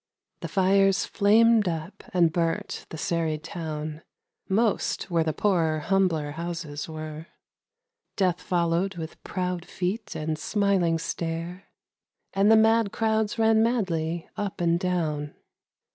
[0.39, 4.01] The fires flamed up and burnt the serried town
[4.49, 7.27] Most where the poorer, humbler, houses were;
[8.15, 11.65] Death followed with proud feet and smiling stare,
[12.33, 15.35] And the mad crowds ran madly up and down.